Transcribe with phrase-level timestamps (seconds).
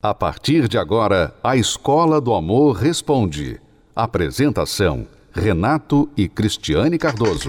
[0.00, 3.60] A partir de agora, a Escola do Amor Responde.
[3.96, 7.48] Apresentação: Renato e Cristiane Cardoso.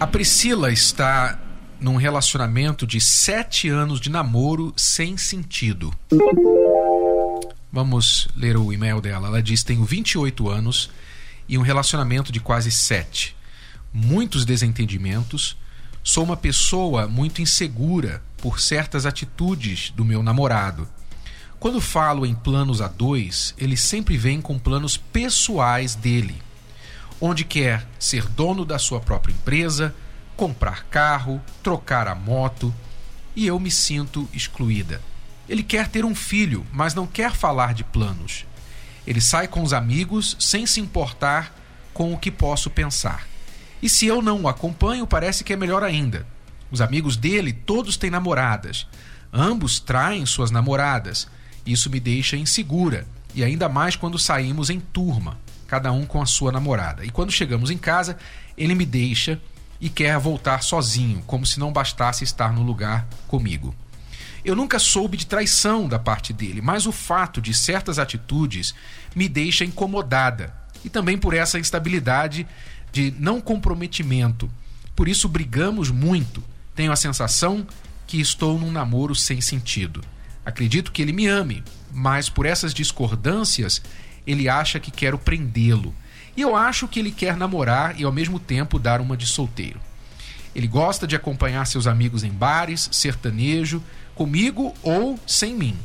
[0.00, 1.38] A Priscila está
[1.78, 5.92] num relacionamento de sete anos de namoro sem sentido.
[7.70, 9.28] Vamos ler o e-mail dela.
[9.28, 10.90] Ela diz: Tenho 28 anos
[11.48, 13.36] e um relacionamento de quase sete.
[13.92, 15.56] Muitos desentendimentos.
[16.02, 20.86] Sou uma pessoa muito insegura por certas atitudes do meu namorado.
[21.58, 26.42] Quando falo em planos a dois, ele sempre vem com planos pessoais dele,
[27.18, 29.94] onde quer ser dono da sua própria empresa,
[30.36, 32.74] comprar carro, trocar a moto,
[33.34, 35.00] e eu me sinto excluída.
[35.48, 38.44] Ele quer ter um filho, mas não quer falar de planos.
[39.06, 41.54] Ele sai com os amigos sem se importar
[41.92, 43.26] com o que posso pensar.
[43.82, 46.26] E se eu não o acompanho, parece que é melhor ainda.
[46.70, 48.86] Os amigos dele todos têm namoradas.
[49.32, 51.28] Ambos traem suas namoradas.
[51.66, 56.26] Isso me deixa insegura, e ainda mais quando saímos em turma, cada um com a
[56.26, 57.04] sua namorada.
[57.04, 58.16] E quando chegamos em casa,
[58.56, 59.40] ele me deixa
[59.80, 63.74] e quer voltar sozinho, como se não bastasse estar no lugar comigo.
[64.44, 68.74] Eu nunca soube de traição da parte dele, mas o fato de certas atitudes
[69.16, 70.54] me deixa incomodada.
[70.84, 72.46] E também por essa instabilidade
[72.92, 74.50] de não comprometimento.
[74.94, 76.44] Por isso brigamos muito.
[76.74, 77.66] Tenho a sensação
[78.06, 80.04] que estou num namoro sem sentido.
[80.44, 83.80] Acredito que ele me ame, mas por essas discordâncias
[84.26, 85.94] ele acha que quero prendê-lo.
[86.36, 89.80] E eu acho que ele quer namorar e ao mesmo tempo dar uma de solteiro.
[90.54, 93.82] Ele gosta de acompanhar seus amigos em bares, sertanejo,
[94.14, 95.76] comigo ou sem mim.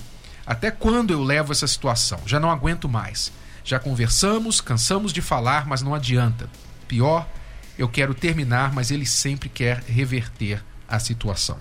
[0.45, 2.19] Até quando eu levo essa situação?
[2.25, 3.31] Já não aguento mais.
[3.63, 6.49] Já conversamos, cansamos de falar, mas não adianta.
[6.87, 7.27] Pior,
[7.77, 11.59] eu quero terminar, mas ele sempre quer reverter a situação.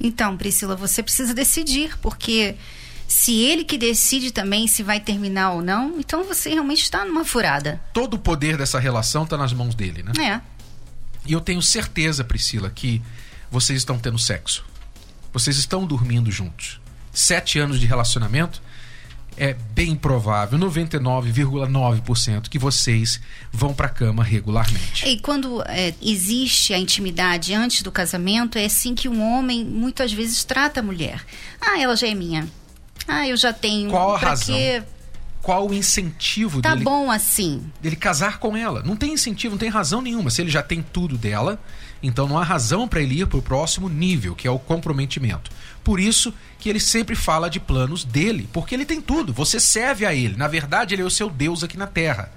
[0.00, 2.56] Então, Priscila, você precisa decidir, porque
[3.06, 7.24] se ele que decide também se vai terminar ou não, então você realmente está numa
[7.24, 7.80] furada.
[7.92, 10.12] Todo o poder dessa relação está nas mãos dele, né?
[10.20, 10.40] É.
[11.24, 13.02] E eu tenho certeza, Priscila, que
[13.50, 14.64] vocês estão tendo sexo.
[15.32, 16.80] Vocês estão dormindo juntos.
[17.12, 18.62] Sete anos de relacionamento
[19.36, 23.20] é bem provável, 99,9%, que vocês
[23.52, 25.06] vão para a cama regularmente.
[25.06, 30.12] E quando é, existe a intimidade antes do casamento, é assim que um homem muitas
[30.12, 31.24] vezes trata a mulher.
[31.60, 32.48] Ah, ela já é minha.
[33.06, 33.90] Ah, eu já tenho.
[33.90, 34.56] Qual a pra razão?
[34.56, 34.82] Quê?
[35.42, 37.64] Qual o incentivo Tá dele, bom assim.
[37.80, 38.82] dele casar com ela?
[38.82, 40.30] Não tem incentivo, não tem razão nenhuma.
[40.30, 41.58] Se ele já tem tudo dela,
[42.02, 45.50] então não há razão para ele ir para o próximo nível, que é o comprometimento.
[45.82, 49.32] Por isso que ele sempre fala de planos dele, porque ele tem tudo.
[49.32, 50.36] Você serve a ele.
[50.36, 52.30] Na verdade, ele é o seu Deus aqui na Terra.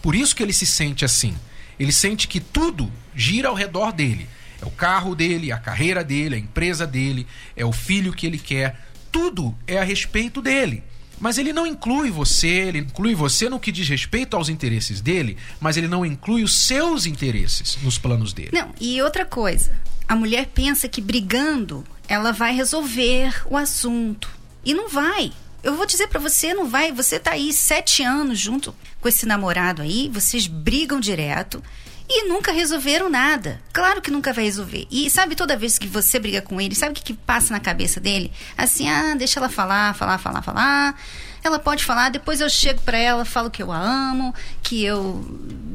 [0.00, 1.36] Por isso que ele se sente assim.
[1.78, 4.26] Ele sente que tudo gira ao redor dele.
[4.62, 8.38] É o carro dele, a carreira dele, a empresa dele, é o filho que ele
[8.38, 8.80] quer.
[9.12, 10.82] Tudo é a respeito dele.
[11.18, 15.36] Mas ele não inclui você, ele inclui você no que diz respeito aos interesses dele,
[15.58, 18.50] mas ele não inclui os seus interesses nos planos dele.
[18.52, 19.70] Não, e outra coisa.
[20.06, 24.28] A mulher pensa que brigando ela vai resolver o assunto.
[24.64, 25.32] E não vai.
[25.62, 26.92] Eu vou dizer pra você, não vai.
[26.92, 31.62] Você tá aí sete anos junto com esse namorado aí, vocês brigam direto
[32.08, 33.60] e nunca resolveram nada.
[33.72, 34.86] Claro que nunca vai resolver.
[34.90, 37.60] E sabe toda vez que você briga com ele, sabe o que, que passa na
[37.60, 38.32] cabeça dele?
[38.56, 41.00] Assim, ah, deixa ela falar, falar, falar, falar.
[41.42, 45.24] Ela pode falar, depois eu chego pra ela, falo que eu a amo, que eu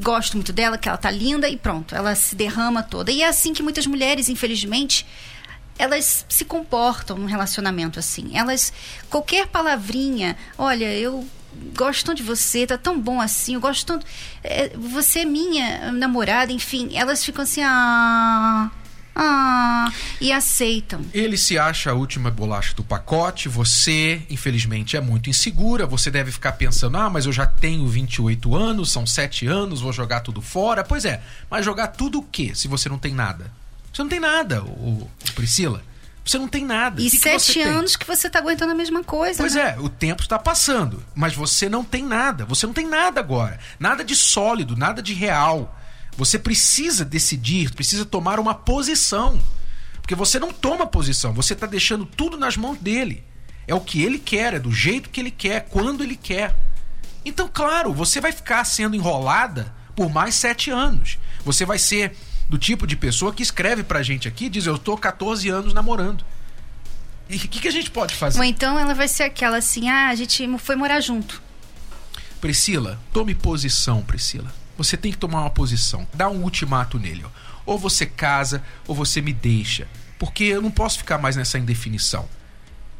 [0.02, 3.10] gosto muito dela, que ela tá linda e pronto, ela se derrama toda.
[3.10, 5.06] E é assim que muitas mulheres, infelizmente,
[5.78, 8.30] elas se comportam num relacionamento assim.
[8.34, 8.72] Elas,
[9.08, 11.26] qualquer palavrinha, olha, eu
[11.76, 14.06] gosto tanto de você, tá tão bom assim, eu gosto tanto.
[14.42, 18.70] é, você é minha namorada, enfim, elas ficam assim, ah.
[19.14, 19.92] Ah,
[20.22, 21.04] e aceitam.
[21.12, 26.32] Ele se acha a última bolacha do pacote, você, infelizmente, é muito insegura, você deve
[26.32, 30.40] ficar pensando: ah, mas eu já tenho 28 anos, são 7 anos, vou jogar tudo
[30.40, 30.82] fora.
[30.82, 33.52] Pois é, mas jogar tudo o quê se você não tem nada?
[33.92, 35.82] Você não tem nada, ô, ô, Priscila.
[36.24, 37.00] Você não tem nada.
[37.00, 37.62] E que que sete tem?
[37.64, 39.38] anos que você tá aguentando a mesma coisa.
[39.38, 39.74] Pois né?
[39.76, 42.44] é, o tempo está passando, mas você não tem nada.
[42.44, 43.58] Você não tem nada agora.
[43.78, 45.76] Nada de sólido, nada de real.
[46.16, 49.40] Você precisa decidir, precisa tomar uma posição.
[50.00, 53.24] Porque você não toma posição, você está deixando tudo nas mãos dele.
[53.66, 56.54] É o que ele quer, é do jeito que ele quer, quando ele quer.
[57.24, 61.18] Então, claro, você vai ficar sendo enrolada por mais sete anos.
[61.44, 62.16] Você vai ser
[62.52, 66.22] do tipo de pessoa que escreve pra gente aqui diz: Eu tô 14 anos namorando.
[67.30, 68.38] E o que, que a gente pode fazer?
[68.38, 71.40] Ou então ela vai ser aquela assim, ah, a gente foi morar junto.
[72.42, 74.52] Priscila, tome posição, Priscila.
[74.76, 77.24] você tem que tomar uma posição, dar um ultimato nele.
[77.24, 77.28] Ó.
[77.64, 79.88] Ou você casa, ou você me deixa.
[80.18, 82.28] Porque eu não posso ficar mais nessa indefinição.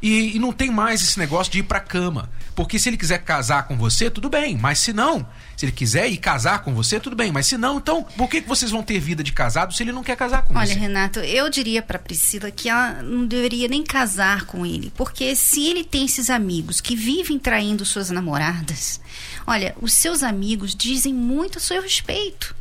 [0.03, 2.29] E, e não tem mais esse negócio de ir pra cama.
[2.53, 4.57] Porque se ele quiser casar com você, tudo bem.
[4.57, 7.31] Mas se não, se ele quiser ir casar com você, tudo bem.
[7.31, 9.93] Mas se não, então por que, que vocês vão ter vida de casado se ele
[9.93, 10.73] não quer casar com Olha, você?
[10.73, 14.91] Olha, Renato, eu diria para Priscila que ela não deveria nem casar com ele.
[14.97, 18.99] Porque se ele tem esses amigos que vivem traindo suas namoradas,
[19.47, 22.53] olha, os seus amigos dizem muito a seu respeito.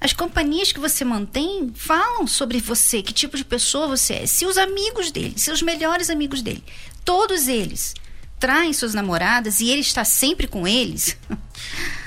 [0.00, 4.26] As companhias que você mantém falam sobre você, que tipo de pessoa você é.
[4.26, 6.64] Se os amigos dele, seus melhores amigos dele,
[7.04, 7.94] todos eles
[8.38, 11.16] traem suas namoradas e ele está sempre com eles.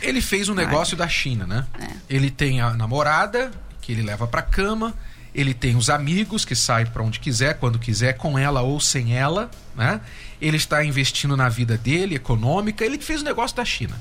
[0.02, 1.66] Ele fez um negócio da China, né?
[1.80, 1.88] É.
[2.10, 4.94] Ele tem a namorada que ele leva para cama,
[5.34, 9.16] ele tem os amigos que saem para onde quiser, quando quiser, com ela ou sem
[9.16, 10.02] ela, né?
[10.42, 13.96] Ele está investindo na vida dele, econômica, ele fez o negócio da China.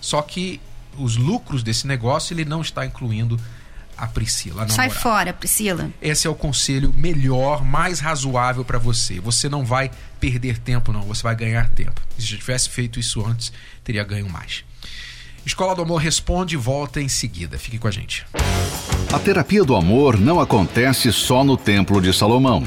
[0.00, 0.60] Só que
[0.98, 3.38] os lucros desse negócio, ele não está incluindo
[3.96, 4.64] a Priscila.
[4.64, 5.90] A Sai fora, Priscila.
[6.02, 9.18] Esse é o conselho melhor, mais razoável para você.
[9.20, 9.90] Você não vai
[10.20, 11.02] perder tempo, não.
[11.02, 12.00] Você vai ganhar tempo.
[12.18, 13.52] Se já tivesse feito isso antes,
[13.82, 14.64] teria ganho mais.
[15.46, 17.58] Escola do Amor responde e volta em seguida.
[17.58, 18.26] Fique com a gente.
[19.12, 22.66] A terapia do amor não acontece só no Templo de Salomão.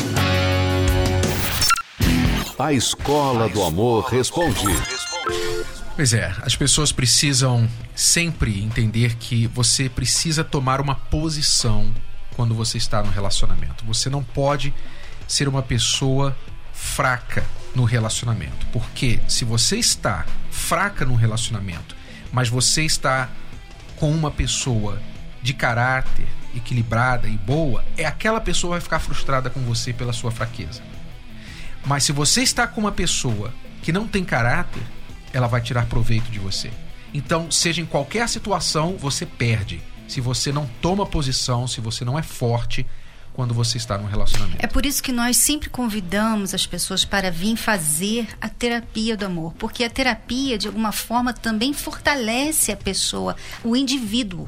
[2.61, 4.67] A Escola do Amor responde.
[5.95, 11.91] Pois é, as pessoas precisam sempre entender que você precisa tomar uma posição
[12.35, 13.83] quando você está no relacionamento.
[13.85, 14.71] Você não pode
[15.27, 16.37] ser uma pessoa
[16.71, 17.43] fraca
[17.73, 21.95] no relacionamento, porque se você está fraca no relacionamento,
[22.31, 23.27] mas você está
[23.95, 25.01] com uma pessoa
[25.41, 30.29] de caráter equilibrada e boa, é aquela pessoa vai ficar frustrada com você pela sua
[30.29, 30.90] fraqueza.
[31.85, 34.81] Mas se você está com uma pessoa que não tem caráter,
[35.33, 36.71] ela vai tirar proveito de você.
[37.13, 39.81] Então, seja em qualquer situação, você perde.
[40.07, 42.85] Se você não toma posição, se você não é forte
[43.33, 44.63] quando você está num relacionamento.
[44.63, 49.25] É por isso que nós sempre convidamos as pessoas para vir fazer a terapia do
[49.25, 54.47] amor, porque a terapia de alguma forma também fortalece a pessoa, o indivíduo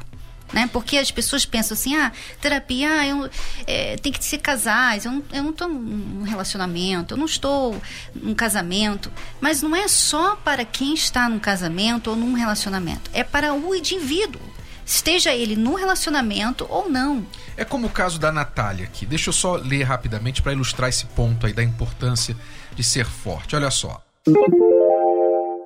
[0.54, 0.70] né?
[0.72, 3.30] Porque as pessoas pensam assim, ah, terapia, ah, eu,
[3.66, 7.82] é, tem que ser casais, eu não, eu não estou num relacionamento, eu não estou
[8.16, 9.12] num casamento.
[9.42, 13.76] Mas não é só para quem está num casamento ou num relacionamento, é para o
[13.76, 14.42] indivíduo.
[14.86, 17.26] Esteja ele no relacionamento ou não.
[17.56, 19.06] É como o caso da Natália aqui.
[19.06, 22.36] Deixa eu só ler rapidamente para ilustrar esse ponto aí da importância
[22.76, 23.56] de ser forte.
[23.56, 24.04] Olha só.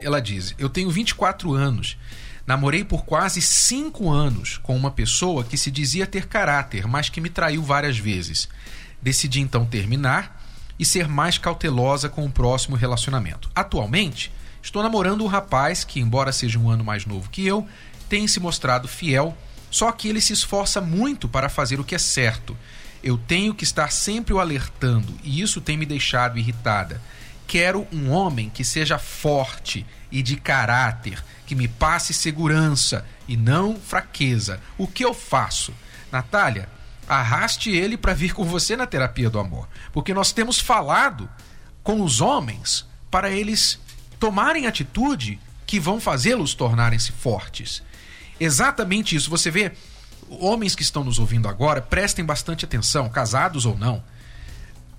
[0.01, 1.97] Ela diz: Eu tenho 24 anos
[2.47, 7.19] Namorei por quase cinco anos com uma pessoa que se dizia ter caráter, mas que
[7.19, 8.47] me traiu várias vezes.
[9.01, 10.41] Decidi então terminar
[10.79, 13.51] e ser mais cautelosa com o próximo relacionamento.
[13.53, 14.31] Atualmente,
[14.63, 17.67] estou namorando um rapaz que, embora seja um ano mais novo que eu,
[18.07, 19.37] tem se mostrado fiel,
[19.69, 22.57] só que ele se esforça muito para fazer o que é certo.
[23.03, 27.01] Eu tenho que estar sempre o alertando e isso tem me deixado irritada.
[27.47, 33.79] Quero um homem que seja forte e de caráter que me passe segurança e não
[33.79, 34.59] fraqueza.
[34.77, 35.73] O que eu faço?
[36.11, 36.69] Natália,
[37.07, 41.29] arraste ele para vir com você na terapia do amor, porque nós temos falado
[41.81, 43.79] com os homens para eles
[44.19, 47.81] tomarem atitude que vão fazê-los tornarem-se fortes.
[48.39, 49.29] Exatamente isso.
[49.29, 49.71] Você vê,
[50.29, 54.03] homens que estão nos ouvindo agora, prestem bastante atenção, casados ou não.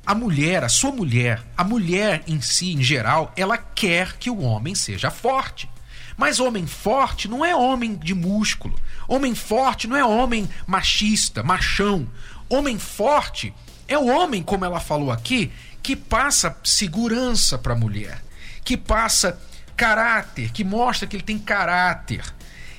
[0.09, 4.41] A mulher, a sua mulher, a mulher em si, em geral, ela quer que o
[4.41, 5.69] homem seja forte.
[6.17, 8.81] Mas homem forte não é homem de músculo.
[9.07, 12.09] Homem forte não é homem machista, machão.
[12.49, 13.53] Homem forte
[13.87, 18.25] é o homem, como ela falou aqui, que passa segurança para a mulher,
[18.65, 19.39] que passa
[19.77, 22.25] caráter, que mostra que ele tem caráter.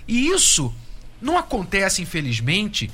[0.07, 0.73] E isso
[1.21, 2.89] não acontece, infelizmente,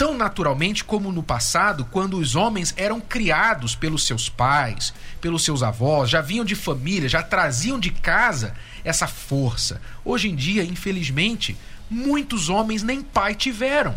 [0.00, 5.62] tão naturalmente como no passado, quando os homens eram criados pelos seus pais, pelos seus
[5.62, 9.78] avós, já vinham de família, já traziam de casa essa força.
[10.02, 11.54] Hoje em dia, infelizmente,
[11.90, 13.94] muitos homens nem pai tiveram.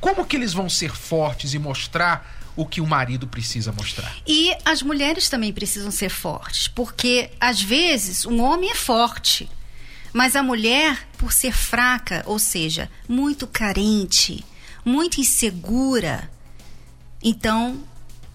[0.00, 4.16] Como que eles vão ser fortes e mostrar o que o marido precisa mostrar?
[4.26, 9.48] E as mulheres também precisam ser fortes, porque às vezes um homem é forte,
[10.12, 14.44] mas a mulher, por ser fraca, ou seja, muito carente,
[14.86, 16.30] muito insegura,
[17.20, 17.82] então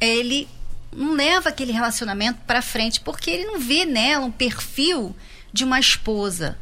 [0.01, 0.50] ele
[0.91, 5.15] não leva aquele relacionamento para frente porque ele não vê nela um perfil
[5.53, 6.58] de uma esposa.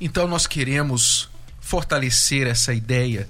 [0.00, 1.28] Então nós queremos
[1.60, 3.28] fortalecer essa ideia,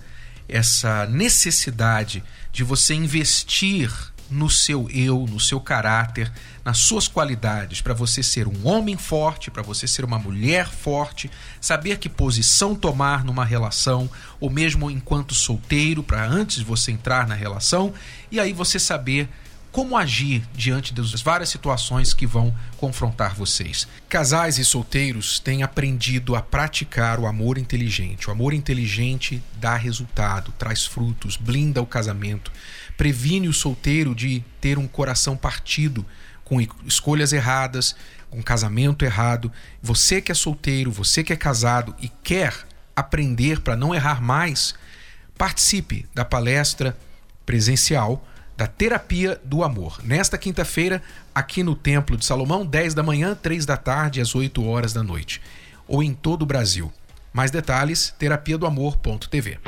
[0.48, 3.92] essa necessidade de você investir
[4.30, 6.30] no seu eu, no seu caráter,
[6.64, 11.30] nas suas qualidades, para você ser um homem forte, para você ser uma mulher forte,
[11.60, 17.26] saber que posição tomar numa relação, ou mesmo enquanto solteiro, para antes de você entrar
[17.26, 17.94] na relação,
[18.30, 19.28] e aí você saber
[19.70, 23.86] como agir diante das várias situações que vão confrontar vocês.
[24.08, 28.28] Casais e solteiros têm aprendido a praticar o amor inteligente.
[28.28, 32.50] O amor inteligente dá resultado, traz frutos, blinda o casamento,
[32.96, 36.04] previne o solteiro de ter um coração partido
[36.44, 37.94] com escolhas erradas,
[38.30, 39.52] com casamento errado.
[39.82, 44.74] Você que é solteiro, você que é casado e quer aprender para não errar mais,
[45.36, 46.96] participe da palestra
[47.46, 48.26] presencial
[48.58, 50.00] da Terapia do Amor.
[50.02, 51.00] Nesta quinta-feira,
[51.32, 55.00] aqui no Templo de Salomão, 10 da manhã, 3 da tarde, às 8 horas da
[55.00, 55.40] noite.
[55.86, 56.92] Ou em todo o Brasil.
[57.32, 59.58] Mais detalhes, terapia do amor.tv.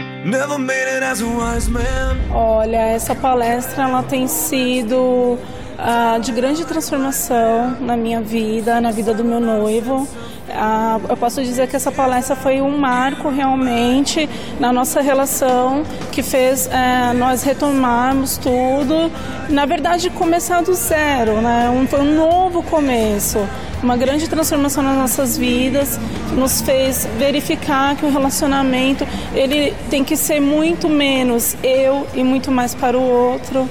[2.33, 5.39] Olha, essa palestra ela tem sido
[5.81, 10.07] uh, de grande transformação na minha vida, na vida do meu noivo.
[10.53, 16.25] Ah, eu posso dizer que essa palestra foi um marco realmente na nossa relação que
[16.25, 19.13] fez é, nós retomarmos tudo.
[19.49, 21.71] Na verdade, começar do zero, né?
[21.71, 23.39] Um, foi um novo começo,
[23.81, 26.01] uma grande transformação nas nossas vidas,
[26.35, 32.51] nos fez verificar que o relacionamento ele tem que ser muito menos eu e muito
[32.51, 33.69] mais para o outro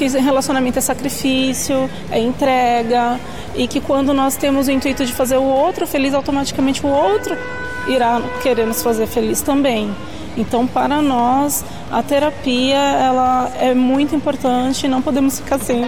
[0.00, 3.20] que relacionamento é sacrifício, é entrega
[3.54, 7.36] e que quando nós temos o intuito de fazer o outro feliz, automaticamente o outro
[7.86, 9.94] irá querer nos fazer feliz também.
[10.38, 15.84] Então, para nós, a terapia ela é muito importante, não podemos ficar sem.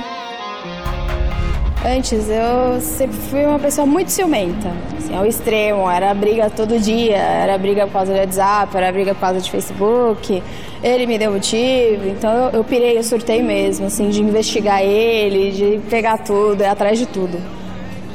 [1.85, 5.91] Antes eu sempre fui uma pessoa muito ciumenta, assim, ao extremo.
[5.91, 9.51] Era briga todo dia, era briga por causa do WhatsApp, era briga por causa de
[9.51, 10.41] Facebook.
[10.81, 15.51] Ele me deu motivo, então eu, eu pirei, eu surtei mesmo, assim, de investigar ele,
[15.51, 17.37] de pegar tudo, atrás de tudo.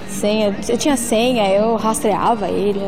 [0.07, 2.79] Senha, eu tinha senha, eu rastreava ele.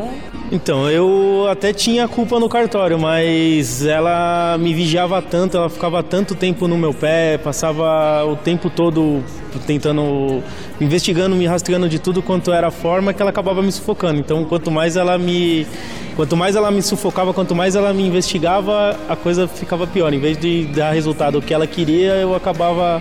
[0.52, 6.34] Então, eu até tinha culpa no cartório, mas ela me vigiava tanto, ela ficava tanto
[6.34, 9.24] tempo no meu pé, passava o tempo todo
[9.68, 10.42] tentando,
[10.82, 14.20] investigando, me rastreando de tudo quanto era forma, que ela acabava me sufocando.
[14.20, 15.68] Então, quanto mais ela me,
[16.16, 20.12] quanto mais ela me sufocava, quanto mais ela me investigava, a coisa ficava pior.
[20.12, 23.00] Em vez de dar resultado que ela queria, eu acabava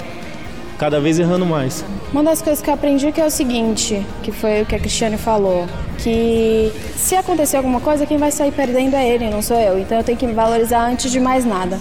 [0.78, 1.84] cada vez errando mais.
[2.12, 4.78] Uma das coisas que eu aprendi que é o seguinte, que foi o que a
[4.78, 5.66] Cristiane falou,
[5.98, 9.78] que se acontecer alguma coisa, quem vai sair perdendo é ele, não sou eu.
[9.78, 11.78] Então eu tenho que me valorizar antes de mais nada.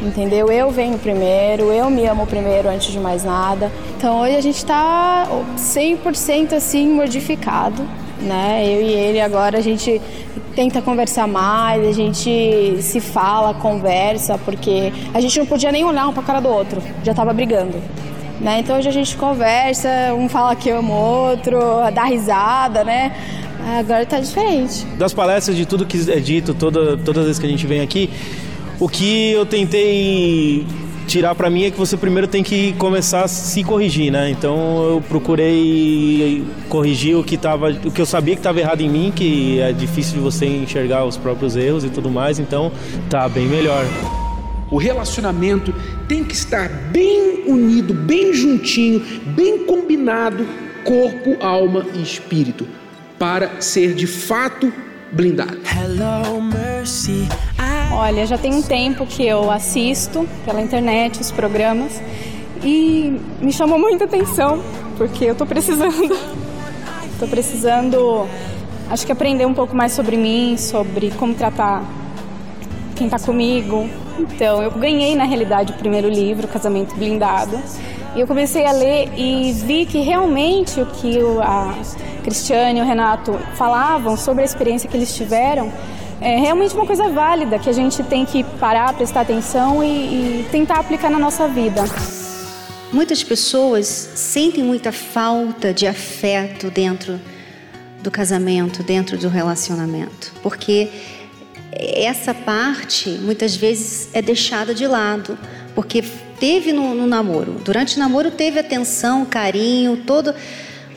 [0.00, 0.50] Entendeu?
[0.50, 3.70] Eu venho primeiro, eu me amo primeiro antes de mais nada.
[3.98, 7.86] Então hoje a gente está 100% assim modificado,
[8.22, 8.64] né?
[8.64, 10.00] Eu e ele agora a gente
[10.54, 16.08] tenta conversar mais, a gente se fala, conversa, porque a gente não podia nem olhar
[16.08, 17.76] um para a cara do outro, já estava brigando.
[18.40, 18.60] Né?
[18.60, 21.58] Então hoje a gente conversa, um fala que ama o outro,
[21.94, 23.12] dá risada, né?
[23.78, 24.86] Agora tá diferente.
[24.98, 27.82] Das palestras, de tudo que é dito, toda, todas as vezes que a gente vem
[27.82, 28.08] aqui,
[28.78, 30.66] o que eu tentei
[31.06, 34.30] tirar para mim é que você primeiro tem que começar a se corrigir, né?
[34.30, 38.88] Então eu procurei corrigir o que tava, o que eu sabia que estava errado em
[38.88, 42.72] mim, que é difícil de você enxergar os próprios erros e tudo mais, então
[43.10, 43.84] tá bem melhor.
[44.70, 45.74] O relacionamento
[46.06, 49.00] tem que estar bem unido, bem juntinho,
[49.34, 50.46] bem combinado,
[50.84, 52.68] corpo, alma e espírito,
[53.18, 54.72] para ser de fato
[55.10, 55.58] blindado.
[55.64, 57.28] Hello, Mercy.
[57.92, 62.00] Olha, já tem um tempo que eu assisto pela internet os programas
[62.62, 64.62] e me chamou muita atenção
[64.96, 66.16] porque eu tô precisando,
[67.18, 68.28] tô precisando,
[68.88, 71.84] acho que aprender um pouco mais sobre mim, sobre como tratar
[72.94, 73.88] quem tá comigo,
[74.20, 77.60] então, eu ganhei na realidade o primeiro livro, Casamento Blindado,
[78.14, 81.74] e eu comecei a ler e vi que realmente o que a
[82.22, 85.72] Cristiane e o Renato falavam sobre a experiência que eles tiveram
[86.20, 89.86] é realmente uma coisa válida que a gente tem que parar, prestar atenção e,
[90.40, 91.82] e tentar aplicar na nossa vida.
[92.92, 97.18] Muitas pessoas sentem muita falta de afeto dentro
[98.02, 100.90] do casamento, dentro do relacionamento, porque
[101.72, 105.38] essa parte muitas vezes é deixada de lado,
[105.74, 106.02] porque
[106.38, 110.34] teve no, no namoro, durante o namoro teve atenção, carinho, todo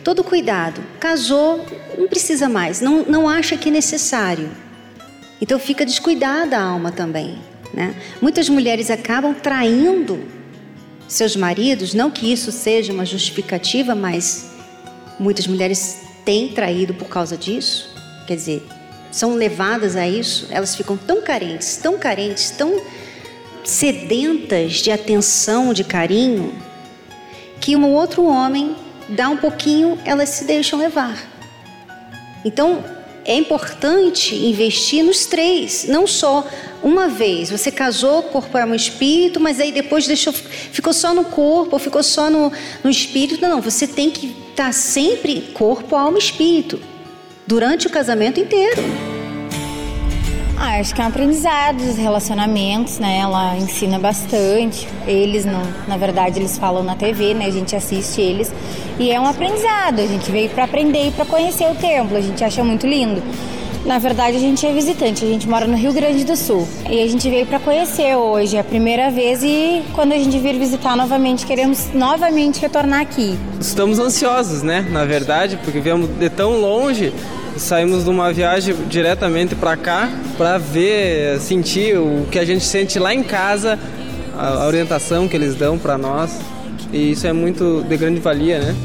[0.04, 0.82] todo cuidado.
[1.00, 1.66] Casou,
[1.98, 4.52] não precisa mais, não, não acha que é necessário.
[5.42, 7.38] Então fica descuidada a alma também.
[7.74, 7.96] Né?
[8.22, 10.20] Muitas mulheres acabam traindo
[11.08, 14.52] seus maridos, não que isso seja uma justificativa, mas
[15.20, 17.90] muitas mulheres têm traído por causa disso.
[18.28, 18.64] Quer dizer,
[19.14, 22.82] são levadas a isso, elas ficam tão carentes, tão carentes, tão
[23.64, 26.52] sedentas de atenção, de carinho,
[27.62, 28.76] que um outro homem
[29.08, 31.16] dá um pouquinho, elas se deixam levar.
[32.44, 32.84] Então,
[33.24, 36.46] é importante investir nos três, não só
[36.82, 37.52] uma vez.
[37.52, 41.80] Você casou, corpo, alma e espírito, mas aí depois deixou, ficou só no corpo, ou
[41.80, 42.52] ficou só no,
[42.84, 43.40] no espírito.
[43.40, 46.82] Não, você tem que estar sempre corpo, alma e espírito,
[47.48, 48.82] durante o casamento inteiro.
[50.58, 53.18] Ah, acho que é um aprendizado dos relacionamentos, né?
[53.18, 54.88] Ela ensina bastante.
[55.06, 57.48] Eles, na verdade, eles falam na TV, né?
[57.48, 58.52] A gente assiste eles.
[58.98, 60.00] E é um aprendizado.
[60.00, 62.16] A gente veio para aprender e para conhecer o templo.
[62.16, 63.22] A gente acha muito lindo.
[63.86, 66.66] Na verdade, a gente é visitante, a gente mora no Rio Grande do Sul.
[66.90, 70.40] E a gente veio para conhecer hoje, é a primeira vez e quando a gente
[70.40, 73.38] vir visitar novamente, queremos novamente retornar aqui.
[73.60, 74.88] Estamos ansiosos, né?
[74.90, 77.12] Na verdade, porque viemos de tão longe
[77.58, 82.98] saímos de uma viagem diretamente para cá para ver, sentir o que a gente sente
[82.98, 83.78] lá em casa,
[84.38, 86.40] a orientação que eles dão para nós.
[86.92, 88.76] E isso é muito de grande valia, né?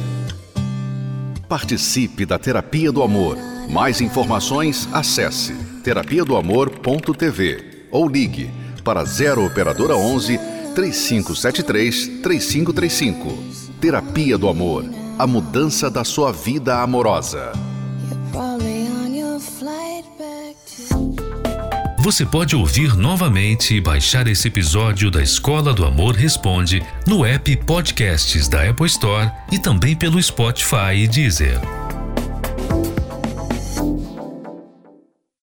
[1.49, 3.39] Participe da Terapia do Amor.
[3.69, 5.53] Mais informações, acesse
[5.85, 8.51] terapia do amor.tv ou ligue
[8.83, 10.39] para 0 operadora 11
[10.75, 13.39] 3573 3535.
[13.81, 14.85] Terapia do Amor.
[15.19, 17.53] A mudança da sua vida amorosa.
[21.99, 27.55] Você pode ouvir novamente e baixar esse episódio da Escola do Amor Responde no app
[27.65, 31.78] Podcasts da Apple Store e também pelo Spotify e Deezer.